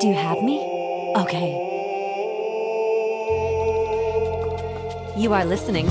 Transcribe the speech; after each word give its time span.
Do 0.00 0.06
you 0.06 0.14
have 0.14 0.44
me? 0.44 0.60
Okay. 1.16 1.50
You 5.16 5.32
are 5.32 5.44
listening. 5.44 5.86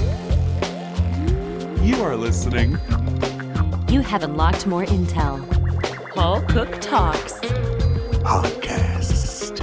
You 1.86 2.02
are 2.02 2.16
listening. 2.16 2.78
You 3.90 4.00
have 4.00 4.24
unlocked 4.24 4.66
more 4.66 4.86
intel. 4.86 5.44
Paul 6.14 6.42
Cook 6.44 6.80
Talks. 6.80 7.34
Podcast. 8.24 9.60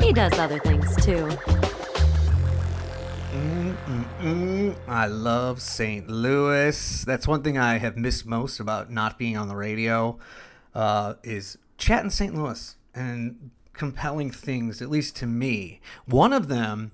He 0.00 0.12
does 0.12 0.38
other 0.38 0.60
things 0.60 0.94
too. 1.04 1.28
Mm, 3.32 4.76
I 4.86 5.06
love 5.06 5.60
St. 5.60 6.08
Louis. 6.08 7.04
That's 7.04 7.26
one 7.26 7.42
thing 7.42 7.58
I 7.58 7.78
have 7.78 7.96
missed 7.96 8.26
most 8.26 8.60
about 8.60 8.92
not 8.92 9.18
being 9.18 9.36
on 9.36 9.48
the 9.48 9.56
radio 9.56 10.20
uh, 10.72 11.14
is 11.24 11.58
chatting 11.78 12.10
St. 12.10 12.32
Louis 12.32 12.76
and 12.94 13.50
compelling 13.72 14.30
things, 14.30 14.80
at 14.80 14.90
least 14.90 15.16
to 15.16 15.26
me. 15.26 15.80
One 16.06 16.32
of 16.32 16.48
them 16.48 16.92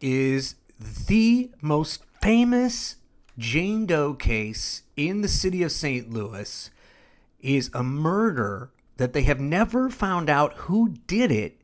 is 0.00 0.54
the 1.06 1.50
most 1.60 2.02
famous 2.20 2.96
Jane 3.38 3.86
Doe 3.86 4.14
case 4.14 4.82
in 4.96 5.22
the 5.22 5.28
city 5.28 5.62
of 5.62 5.72
St. 5.72 6.10
Louis 6.10 6.70
is 7.40 7.70
a 7.72 7.82
murder 7.82 8.70
that 8.96 9.12
they 9.12 9.22
have 9.22 9.40
never 9.40 9.88
found 9.88 10.28
out 10.28 10.54
who 10.54 10.94
did 11.06 11.30
it, 11.30 11.60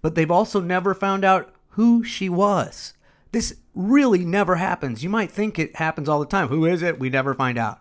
but 0.00 0.14
they've 0.14 0.30
also 0.30 0.60
never 0.60 0.94
found 0.94 1.24
out 1.24 1.54
who 1.70 2.02
she 2.02 2.28
was. 2.28 2.94
This 3.32 3.56
really 3.74 4.24
never 4.24 4.56
happens. 4.56 5.04
You 5.04 5.10
might 5.10 5.30
think 5.30 5.58
it 5.58 5.76
happens 5.76 6.08
all 6.08 6.18
the 6.18 6.26
time. 6.26 6.48
Who 6.48 6.64
is 6.64 6.82
it? 6.82 6.98
We 6.98 7.10
never 7.10 7.34
find 7.34 7.58
out. 7.58 7.80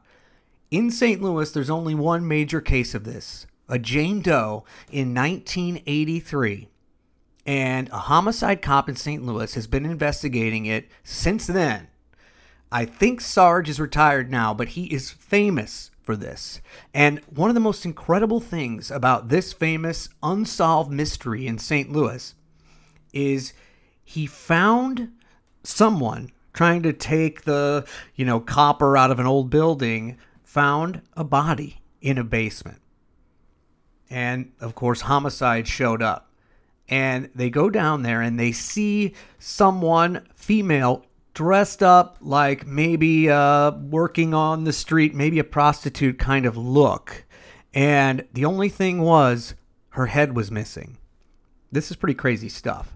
In 0.69 0.91
St. 0.91 1.21
Louis, 1.21 1.49
there's 1.49 1.69
only 1.69 1.95
one 1.95 2.27
major 2.27 2.59
case 2.59 2.93
of 2.93 3.05
this 3.05 3.47
a 3.69 3.79
Jane 3.79 4.21
Doe 4.21 4.63
in 4.91 5.13
1983. 5.13 6.69
And 7.45 7.89
a 7.89 7.97
homicide 7.97 8.61
cop 8.61 8.89
in 8.89 8.95
St. 8.95 9.25
Louis 9.25 9.53
has 9.53 9.67
been 9.67 9.85
investigating 9.85 10.65
it 10.65 10.89
since 11.03 11.47
then. 11.47 11.87
I 12.71 12.83
think 12.83 13.21
Sarge 13.21 13.69
is 13.69 13.79
retired 13.79 14.29
now, 14.29 14.53
but 14.53 14.69
he 14.69 14.85
is 14.87 15.11
famous 15.11 15.91
for 16.01 16.17
this. 16.17 16.59
And 16.93 17.21
one 17.33 17.49
of 17.49 17.53
the 17.53 17.61
most 17.61 17.85
incredible 17.85 18.41
things 18.41 18.91
about 18.91 19.29
this 19.29 19.53
famous 19.53 20.09
unsolved 20.21 20.91
mystery 20.91 21.47
in 21.47 21.57
St. 21.57 21.91
Louis 21.91 22.33
is 23.13 23.53
he 24.03 24.25
found 24.25 25.11
someone 25.63 26.31
trying 26.53 26.81
to 26.83 26.91
take 26.91 27.43
the, 27.43 27.85
you 28.15 28.25
know, 28.25 28.39
copper 28.39 28.97
out 28.97 29.11
of 29.11 29.19
an 29.19 29.27
old 29.27 29.49
building, 29.49 30.17
found 30.43 31.01
a 31.15 31.23
body 31.23 31.81
in 32.01 32.17
a 32.17 32.23
basement. 32.23 32.79
And 34.09 34.51
of 34.59 34.75
course, 34.75 35.01
homicide 35.01 35.67
showed 35.67 36.01
up. 36.01 36.31
And 36.89 37.29
they 37.35 37.49
go 37.49 37.69
down 37.69 38.03
there 38.03 38.21
and 38.21 38.39
they 38.39 38.53
see 38.53 39.13
someone, 39.39 40.25
female, 40.35 41.05
dressed 41.33 41.83
up 41.83 42.17
like 42.21 42.65
maybe 42.65 43.29
uh, 43.29 43.71
working 43.71 44.33
on 44.33 44.63
the 44.63 44.73
street, 44.73 45.13
maybe 45.13 45.37
a 45.37 45.43
prostitute 45.43 46.17
kind 46.17 46.45
of 46.45 46.57
look. 46.57 47.25
And 47.73 48.25
the 48.33 48.45
only 48.45 48.69
thing 48.69 49.01
was, 49.01 49.53
her 49.89 50.07
head 50.07 50.35
was 50.35 50.49
missing. 50.49 50.97
This 51.71 51.91
is 51.91 51.97
pretty 51.97 52.13
crazy 52.13 52.49
stuff. 52.49 52.95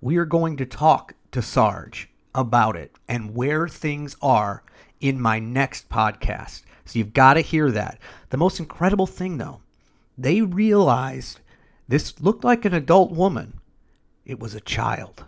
We 0.00 0.16
are 0.16 0.24
going 0.24 0.56
to 0.56 0.66
talk 0.66 1.14
to 1.32 1.40
Sarge 1.40 2.10
about 2.34 2.76
it 2.76 2.92
and 3.08 3.34
where 3.34 3.68
things 3.68 4.16
are 4.20 4.62
in 5.00 5.20
my 5.20 5.38
next 5.38 5.88
podcast. 5.88 6.62
So 6.84 6.98
you've 6.98 7.14
got 7.14 7.34
to 7.34 7.40
hear 7.40 7.70
that. 7.70 7.98
The 8.30 8.36
most 8.36 8.58
incredible 8.58 9.06
thing, 9.06 9.38
though, 9.38 9.60
they 10.18 10.42
realized 10.42 11.40
this 11.86 12.20
looked 12.20 12.44
like 12.44 12.64
an 12.64 12.74
adult 12.74 13.12
woman. 13.12 13.60
It 14.26 14.40
was 14.40 14.54
a 14.54 14.60
child. 14.60 15.24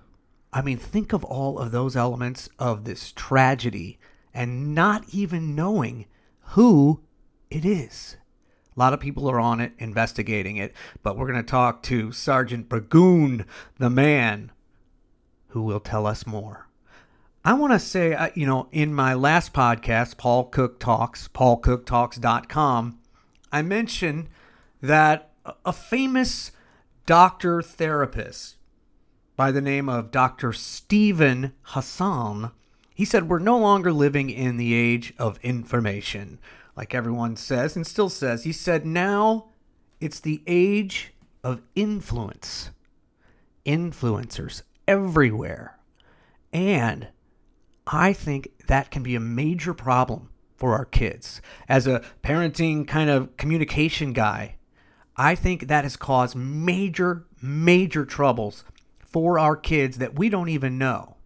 I 0.52 0.62
mean, 0.62 0.76
think 0.76 1.12
of 1.12 1.24
all 1.24 1.58
of 1.58 1.70
those 1.70 1.96
elements 1.96 2.48
of 2.58 2.84
this 2.84 3.12
tragedy 3.12 3.98
and 4.34 4.74
not 4.74 5.04
even 5.12 5.54
knowing 5.54 6.06
who 6.40 7.00
it 7.50 7.64
is. 7.64 8.16
A 8.76 8.80
lot 8.80 8.92
of 8.92 9.00
people 9.00 9.30
are 9.30 9.40
on 9.40 9.60
it 9.60 9.72
investigating 9.78 10.56
it, 10.56 10.74
but 11.02 11.16
we're 11.16 11.30
going 11.30 11.42
to 11.42 11.48
talk 11.48 11.82
to 11.84 12.12
Sergeant 12.12 12.68
Burgoon, 12.68 13.44
the 13.78 13.90
man 13.90 14.50
who 15.48 15.62
will 15.62 15.80
tell 15.80 16.06
us 16.06 16.26
more. 16.26 16.68
I 17.44 17.54
want 17.54 17.72
to 17.72 17.78
say, 17.78 18.12
uh, 18.14 18.30
you 18.34 18.46
know, 18.46 18.68
in 18.70 18.92
my 18.92 19.14
last 19.14 19.52
podcast, 19.52 20.18
Paul 20.18 20.44
Cook 20.44 20.78
Talks, 20.78 21.28
paulcooktalks.com, 21.28 22.98
I 23.52 23.62
mentioned 23.62 24.28
that 24.80 25.32
a 25.64 25.72
famous 25.72 26.52
doctor 27.06 27.62
therapist 27.62 28.56
by 29.36 29.50
the 29.50 29.60
name 29.60 29.88
of 29.88 30.10
Dr. 30.10 30.52
Stephen 30.52 31.52
Hassan, 31.62 32.52
he 32.94 33.04
said, 33.04 33.28
We're 33.28 33.38
no 33.38 33.58
longer 33.58 33.92
living 33.92 34.30
in 34.30 34.56
the 34.56 34.74
age 34.74 35.14
of 35.18 35.38
information, 35.42 36.38
like 36.76 36.94
everyone 36.94 37.36
says 37.36 37.76
and 37.76 37.86
still 37.86 38.10
says. 38.10 38.44
He 38.44 38.52
said, 38.52 38.84
Now 38.84 39.46
it's 40.00 40.20
the 40.20 40.42
age 40.46 41.12
of 41.42 41.62
influence. 41.74 42.70
Influencers 43.64 44.62
everywhere. 44.86 45.78
And 46.52 47.08
I 47.86 48.12
think 48.12 48.52
that 48.66 48.90
can 48.90 49.02
be 49.02 49.14
a 49.14 49.20
major 49.20 49.74
problem 49.74 50.30
for 50.56 50.74
our 50.74 50.84
kids. 50.84 51.40
As 51.68 51.86
a 51.86 52.02
parenting 52.22 52.86
kind 52.86 53.08
of 53.08 53.36
communication 53.36 54.12
guy, 54.12 54.56
I 55.20 55.34
think 55.34 55.68
that 55.68 55.84
has 55.84 55.98
caused 55.98 56.34
major, 56.34 57.26
major 57.42 58.06
troubles 58.06 58.64
for 59.00 59.38
our 59.38 59.54
kids 59.54 59.98
that 59.98 60.18
we 60.18 60.30
don't 60.30 60.48
even 60.48 60.78
know. 60.78 61.16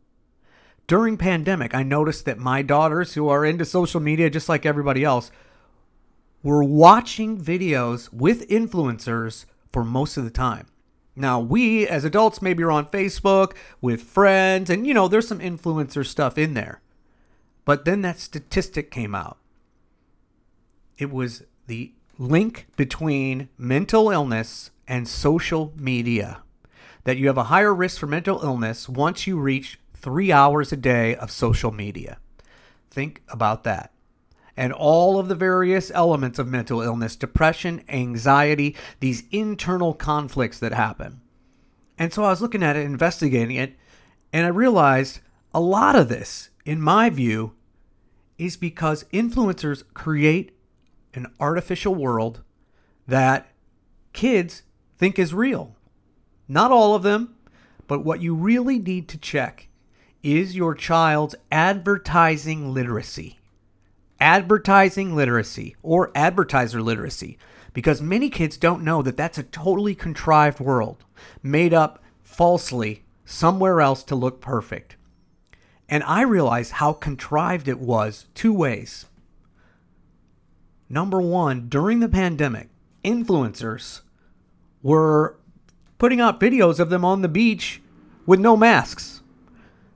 During 0.89 1.17
pandemic, 1.17 1.77
I 1.77 1.85
noticed 1.85 2.25
that 2.25 2.41
my 2.41 2.61
daughters 2.63 3.15
who 3.15 3.29
are 3.29 3.45
into 3.45 3.65
social 3.65 4.01
media 4.01 4.31
just 4.31 4.49
like 4.49 4.67
everybody 4.67 5.05
else 5.05 5.31
were 6.43 6.65
watching 6.65 7.41
videos 7.41 8.13
with 8.13 8.49
influencers 8.49 9.45
for 9.73 9.85
most 9.85 10.17
of 10.17 10.25
the 10.25 10.31
time. 10.31 10.67
Now, 11.15 11.39
we 11.39 11.87
as 11.87 12.05
adults 12.05 12.43
maybe 12.43 12.65
are 12.65 12.73
on 12.73 12.87
Facebook 12.87 13.53
with 13.81 14.03
friends, 14.03 14.71
and 14.71 14.89
you 14.89 14.93
know, 14.93 15.07
there's 15.07 15.29
some 15.29 15.39
influencer 15.39 16.05
stuff 16.05 16.37
in 16.37 16.55
there. 16.55 16.81
But 17.65 17.85
then 17.85 18.03
that 18.03 18.19
statistic 18.19 18.91
came 18.91 19.15
out. 19.15 19.39
It 20.99 21.13
was 21.13 21.45
the 21.69 21.93
link 22.19 22.67
between 22.77 23.49
mental 23.59 24.11
illness 24.11 24.71
and 24.87 25.09
social 25.09 25.73
media. 25.77 26.43
That 27.05 27.19
you 27.19 27.27
have 27.27 27.39
a 27.39 27.45
higher 27.45 27.75
risk 27.75 27.99
for 27.99 28.07
mental 28.07 28.43
illness 28.43 28.89
once 28.89 29.27
you 29.27 29.39
reach 29.39 29.79
three 29.95 30.33
hours 30.33 30.73
a 30.73 30.77
day 30.77 31.15
of 31.17 31.31
social 31.31 31.71
media. 31.71 32.19
Think 32.91 33.23
about 33.29 33.65
that 33.65 33.95
and 34.57 34.73
all 34.73 35.19
of 35.19 35.29
the 35.29 35.35
various 35.35 35.91
elements 35.95 36.39
of 36.39 36.49
mental 36.49 36.81
illness 36.81 37.17
depression, 37.17 37.83
anxiety, 37.89 38.77
these 39.01 39.25
internal 39.31 39.95
conflicts 39.95 40.59
that 40.61 40.73
happen. 40.73 41.21
And 41.99 42.13
so 42.13 42.25
I 42.25 42.31
was 42.31 42.43
looking 42.43 42.63
at 42.63 42.77
it, 42.77 42.85
investigating 42.85 43.57
it, 43.57 43.77
and 44.33 44.47
I 44.47 44.51
realized 44.51 45.21
a 45.53 45.61
lot 45.61 45.97
of 45.97 46.09
this, 46.09 46.51
in 46.65 46.81
my 46.81 47.11
view, 47.11 47.55
is 48.39 48.57
because 48.57 49.05
influencers 49.13 49.85
create 49.95 50.54
an 51.15 51.27
artificial 51.41 51.95
world 51.95 52.43
that 53.07 53.49
kids 54.13 54.63
think 54.97 55.19
is 55.19 55.35
real. 55.35 55.77
Not 56.49 56.71
all 56.71 56.95
of 56.95 57.03
them, 57.03 57.37
but 57.87 58.05
what 58.05 58.21
you 58.21 58.35
really 58.35 58.79
need 58.79 59.09
to 59.09 59.19
check 59.19 59.69
is 60.23 60.57
your 60.57 60.75
child's 60.75 61.35
advertising 61.51 62.73
literacy 62.73 63.39
advertising 64.21 65.15
literacy 65.15 65.77
or 65.83 66.11
advertiser 66.15 66.81
literacy 66.81 67.39
because 67.75 68.01
many 68.01 68.31
kids 68.31 68.57
don't 68.57 68.83
know 68.83 69.03
that 69.03 69.17
that's 69.17 69.37
a 69.37 69.43
totally 69.43 69.95
contrived 69.95 70.61
world 70.61 71.05
made 71.43 71.75
up 71.75 72.03
falsely 72.23 73.05
somewhere 73.27 73.81
else 73.81 74.03
to 74.03 74.15
look 74.15 74.41
perfect. 74.41 74.97
And 75.89 76.03
I 76.05 76.23
realized 76.23 76.73
how 76.73 76.95
contrived 76.95 77.69
it 77.69 77.79
was 77.79 78.27
two 78.35 78.55
ways. 78.55 79.05
Number 80.89 81.21
one, 81.21 81.69
during 81.69 82.01
the 82.01 82.09
pandemic, 82.09 82.69
influencers 83.05 84.03
were 84.83 85.37
putting 85.99 86.21
out 86.21 86.41
videos 86.41 86.79
of 86.79 86.91
them 86.91 87.05
on 87.05 87.23
the 87.23 87.29
beach 87.29 87.81
with 88.27 88.41
no 88.41 88.57
masks. 88.57 89.23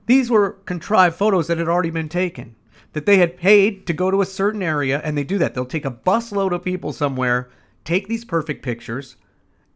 These 0.07 0.31
were 0.31 0.53
contrived 0.65 1.15
photos 1.15 1.47
that 1.47 1.57
had 1.57 1.67
already 1.67 1.91
been 1.91 2.09
taken 2.09 2.55
that 2.93 3.05
they 3.05 3.17
had 3.17 3.37
paid 3.37 3.85
to 3.87 3.93
go 3.93 4.09
to 4.09 4.21
a 4.21 4.25
certain 4.25 4.63
area, 4.63 4.99
and 5.03 5.17
they 5.17 5.23
do 5.23 5.37
that. 5.37 5.53
They'll 5.53 5.65
take 5.65 5.85
a 5.85 5.91
busload 5.91 6.51
of 6.51 6.63
people 6.63 6.91
somewhere, 6.91 7.49
take 7.83 8.07
these 8.07 8.25
perfect 8.25 8.63
pictures, 8.63 9.15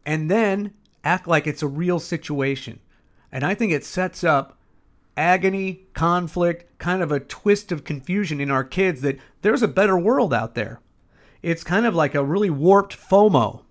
and 0.04 0.30
then 0.30 0.74
act 1.04 1.28
like 1.28 1.46
it's 1.46 1.62
a 1.62 1.68
real 1.68 2.00
situation. 2.00 2.80
And 3.30 3.44
I 3.44 3.54
think 3.54 3.72
it 3.72 3.84
sets 3.84 4.24
up 4.24 4.58
agony, 5.16 5.86
conflict, 5.92 6.78
kind 6.78 7.02
of 7.02 7.12
a 7.12 7.20
twist 7.20 7.70
of 7.70 7.84
confusion 7.84 8.40
in 8.40 8.50
our 8.50 8.64
kids 8.64 9.00
that 9.02 9.18
there's 9.42 9.62
a 9.62 9.68
better 9.68 9.96
world 9.96 10.34
out 10.34 10.54
there. 10.54 10.80
It's 11.44 11.62
kind 11.62 11.84
of 11.84 11.94
like 11.94 12.14
a 12.14 12.24
really 12.24 12.48
warped 12.48 12.96
FOMO. 12.96 13.64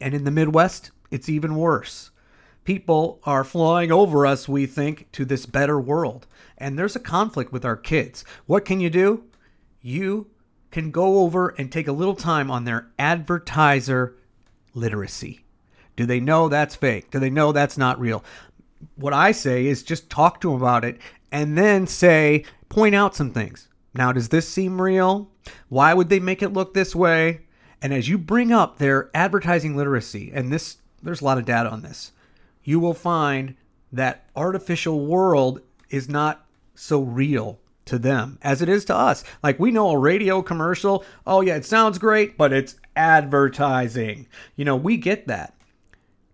And 0.00 0.14
in 0.14 0.24
the 0.24 0.32
Midwest, 0.32 0.90
it's 1.08 1.28
even 1.28 1.54
worse. 1.54 2.10
People 2.64 3.20
are 3.22 3.44
flying 3.44 3.92
over 3.92 4.26
us, 4.26 4.48
we 4.48 4.66
think, 4.66 5.06
to 5.12 5.24
this 5.24 5.46
better 5.46 5.80
world. 5.80 6.26
And 6.58 6.76
there's 6.76 6.96
a 6.96 7.00
conflict 7.00 7.52
with 7.52 7.64
our 7.64 7.76
kids. 7.76 8.24
What 8.46 8.64
can 8.64 8.80
you 8.80 8.90
do? 8.90 9.22
You 9.80 10.26
can 10.72 10.90
go 10.90 11.20
over 11.20 11.50
and 11.50 11.70
take 11.70 11.86
a 11.86 11.92
little 11.92 12.16
time 12.16 12.50
on 12.50 12.64
their 12.64 12.88
advertiser 12.98 14.16
literacy. 14.74 15.44
Do 15.94 16.04
they 16.04 16.18
know 16.18 16.48
that's 16.48 16.74
fake? 16.74 17.12
Do 17.12 17.20
they 17.20 17.30
know 17.30 17.52
that's 17.52 17.78
not 17.78 18.00
real? 18.00 18.24
What 18.96 19.12
I 19.12 19.30
say 19.30 19.66
is 19.66 19.84
just 19.84 20.10
talk 20.10 20.40
to 20.40 20.50
them 20.50 20.60
about 20.60 20.84
it 20.84 20.98
and 21.30 21.56
then 21.56 21.86
say, 21.86 22.44
point 22.68 22.96
out 22.96 23.14
some 23.14 23.30
things. 23.30 23.68
Now, 23.94 24.10
does 24.10 24.30
this 24.30 24.48
seem 24.48 24.82
real? 24.82 25.29
Why 25.68 25.94
would 25.94 26.08
they 26.08 26.20
make 26.20 26.42
it 26.42 26.52
look 26.52 26.74
this 26.74 26.94
way? 26.94 27.40
And 27.82 27.94
as 27.94 28.08
you 28.08 28.18
bring 28.18 28.52
up 28.52 28.78
their 28.78 29.10
advertising 29.14 29.76
literacy, 29.76 30.30
and 30.34 30.52
this, 30.52 30.78
there's 31.02 31.20
a 31.20 31.24
lot 31.24 31.38
of 31.38 31.44
data 31.44 31.70
on 31.70 31.82
this, 31.82 32.12
you 32.62 32.78
will 32.78 32.94
find 32.94 33.56
that 33.92 34.28
artificial 34.36 35.06
world 35.06 35.60
is 35.88 36.08
not 36.08 36.46
so 36.74 37.02
real 37.02 37.58
to 37.86 37.98
them 37.98 38.38
as 38.42 38.62
it 38.62 38.68
is 38.68 38.84
to 38.84 38.94
us. 38.94 39.24
Like 39.42 39.58
we 39.58 39.70
know 39.70 39.90
a 39.90 39.98
radio 39.98 40.42
commercial, 40.42 41.04
oh 41.26 41.40
yeah, 41.40 41.56
it 41.56 41.64
sounds 41.64 41.98
great, 41.98 42.36
but 42.36 42.52
it's 42.52 42.76
advertising. 42.94 44.28
You 44.56 44.64
know, 44.64 44.76
we 44.76 44.96
get 44.96 45.26
that. 45.26 45.54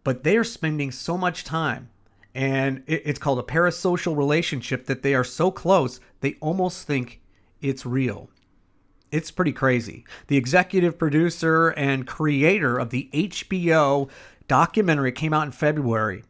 But 0.04 0.22
they 0.22 0.36
are 0.36 0.44
spending 0.44 0.90
so 0.90 1.16
much 1.16 1.44
time 1.44 1.88
and 2.36 2.82
it's 2.86 3.18
called 3.18 3.38
a 3.38 3.42
parasocial 3.42 4.14
relationship 4.14 4.84
that 4.84 5.02
they 5.02 5.14
are 5.14 5.24
so 5.24 5.50
close, 5.50 6.00
they 6.20 6.36
almost 6.40 6.86
think 6.86 7.22
it's 7.62 7.86
real. 7.86 8.28
It's 9.12 9.30
pretty 9.30 9.52
crazy. 9.52 10.04
The 10.26 10.36
executive 10.36 10.98
producer 10.98 11.68
and 11.68 12.06
creator 12.06 12.78
of 12.78 12.90
the 12.90 13.08
HBO 13.12 14.10
documentary 14.48 15.12
came 15.12 15.32
out 15.32 15.46
in 15.46 15.52
February, 15.52 16.24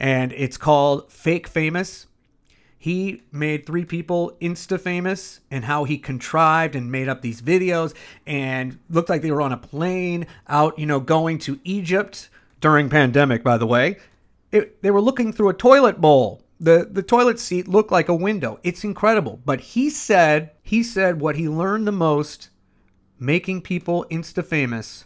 and 0.00 0.32
it's 0.32 0.56
called 0.56 1.12
Fake 1.12 1.46
Famous. 1.46 2.06
He 2.78 3.22
made 3.32 3.64
three 3.64 3.84
people 3.84 4.36
insta 4.42 4.78
famous 4.78 5.40
and 5.50 5.64
how 5.64 5.84
he 5.84 5.96
contrived 5.96 6.76
and 6.76 6.92
made 6.92 7.08
up 7.08 7.22
these 7.22 7.40
videos 7.40 7.94
and 8.26 8.78
looked 8.90 9.08
like 9.08 9.22
they 9.22 9.30
were 9.30 9.40
on 9.40 9.52
a 9.52 9.56
plane 9.56 10.26
out, 10.48 10.78
you 10.78 10.84
know, 10.84 11.00
going 11.00 11.38
to 11.40 11.58
Egypt 11.64 12.28
during 12.60 12.90
pandemic, 12.90 13.42
by 13.42 13.56
the 13.56 13.66
way. 13.66 13.96
It, 14.52 14.82
they 14.82 14.90
were 14.90 15.00
looking 15.00 15.32
through 15.32 15.48
a 15.48 15.54
toilet 15.54 16.00
bowl 16.00 16.43
the 16.64 16.88
the 16.90 17.02
toilet 17.02 17.38
seat 17.38 17.68
looked 17.68 17.92
like 17.92 18.08
a 18.08 18.14
window. 18.14 18.58
It's 18.62 18.84
incredible. 18.84 19.40
But 19.44 19.60
he 19.60 19.90
said 19.90 20.52
he 20.62 20.82
said 20.82 21.20
what 21.20 21.36
he 21.36 21.48
learned 21.48 21.86
the 21.86 21.92
most 21.92 22.48
making 23.18 23.62
people 23.62 24.06
insta 24.10 24.44
famous 24.44 25.04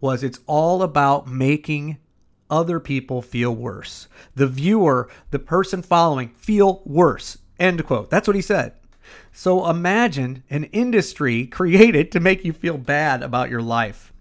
was 0.00 0.22
it's 0.22 0.40
all 0.46 0.82
about 0.82 1.26
making 1.26 1.98
other 2.50 2.80
people 2.80 3.20
feel 3.20 3.54
worse. 3.54 4.08
The 4.34 4.46
viewer, 4.46 5.10
the 5.30 5.38
person 5.38 5.82
following, 5.82 6.30
feel 6.30 6.82
worse. 6.84 7.38
End 7.58 7.84
quote. 7.84 8.10
That's 8.10 8.28
what 8.28 8.36
he 8.36 8.42
said. 8.42 8.74
So 9.32 9.68
imagine 9.68 10.44
an 10.50 10.64
industry 10.64 11.46
created 11.46 12.12
to 12.12 12.20
make 12.20 12.44
you 12.44 12.52
feel 12.52 12.78
bad 12.78 13.22
about 13.22 13.50
your 13.50 13.62
life. 13.62 14.12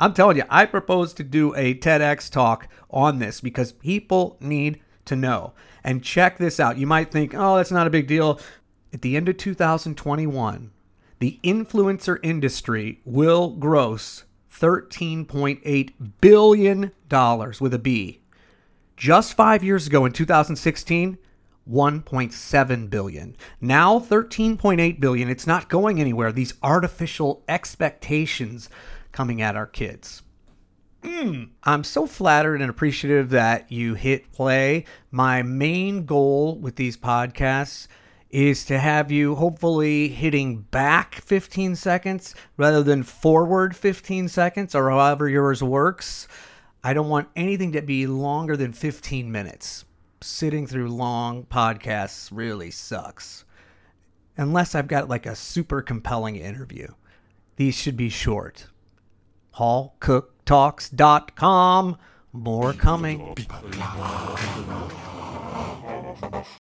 I'm 0.00 0.14
telling 0.14 0.36
you, 0.36 0.44
I 0.48 0.66
propose 0.66 1.12
to 1.14 1.24
do 1.24 1.54
a 1.54 1.74
TEDx 1.74 2.30
talk 2.30 2.68
on 2.90 3.18
this 3.18 3.40
because 3.40 3.70
people 3.72 4.36
need 4.40 4.80
to 5.06 5.16
know. 5.16 5.52
And 5.84 6.02
check 6.02 6.38
this 6.38 6.60
out. 6.60 6.78
You 6.78 6.86
might 6.86 7.10
think, 7.10 7.34
oh, 7.34 7.56
that's 7.56 7.70
not 7.70 7.86
a 7.86 7.90
big 7.90 8.06
deal. 8.06 8.40
At 8.92 9.02
the 9.02 9.16
end 9.16 9.28
of 9.28 9.36
2021, 9.36 10.70
the 11.18 11.38
influencer 11.42 12.18
industry 12.22 13.00
will 13.04 13.50
gross 13.50 14.24
$13.8 14.52 15.92
billion 16.20 16.92
with 17.60 17.74
a 17.74 17.80
B. 17.82 18.20
Just 18.96 19.34
five 19.34 19.64
years 19.64 19.86
ago 19.86 20.04
in 20.04 20.12
2016, 20.12 21.18
1.7 21.70 22.90
billion. 22.90 23.36
Now 23.60 23.98
13.8 23.98 25.00
billion. 25.00 25.28
It's 25.28 25.46
not 25.46 25.68
going 25.68 26.00
anywhere. 26.00 26.32
These 26.32 26.54
artificial 26.62 27.42
expectations 27.48 28.68
coming 29.12 29.40
at 29.40 29.56
our 29.56 29.66
kids. 29.66 30.22
Mm. 31.02 31.50
I'm 31.64 31.84
so 31.84 32.06
flattered 32.06 32.60
and 32.60 32.70
appreciative 32.70 33.30
that 33.30 33.70
you 33.70 33.94
hit 33.94 34.32
play. 34.32 34.84
My 35.10 35.42
main 35.42 36.06
goal 36.06 36.58
with 36.58 36.76
these 36.76 36.96
podcasts 36.96 37.88
is 38.30 38.64
to 38.64 38.78
have 38.78 39.10
you 39.10 39.34
hopefully 39.34 40.08
hitting 40.08 40.62
back 40.62 41.16
15 41.16 41.76
seconds 41.76 42.34
rather 42.56 42.82
than 42.82 43.02
forward 43.02 43.76
15 43.76 44.28
seconds 44.28 44.74
or 44.74 44.90
however 44.90 45.28
yours 45.28 45.62
works. 45.62 46.28
I 46.84 46.94
don't 46.94 47.10
want 47.10 47.28
anything 47.36 47.72
to 47.72 47.82
be 47.82 48.06
longer 48.06 48.56
than 48.56 48.72
15 48.72 49.30
minutes. 49.30 49.84
Sitting 50.22 50.66
through 50.66 50.88
long 50.88 51.44
podcasts 51.44 52.30
really 52.32 52.70
sucks. 52.70 53.44
Unless 54.36 54.74
I've 54.74 54.88
got 54.88 55.08
like 55.08 55.26
a 55.26 55.36
super 55.36 55.82
compelling 55.82 56.36
interview. 56.36 56.88
These 57.56 57.74
should 57.74 57.96
be 57.96 58.08
short. 58.08 58.68
Paul 59.52 59.94
Cook 60.00 60.41
talks.com. 60.52 61.96
More 62.34 62.74
coming. 62.74 63.34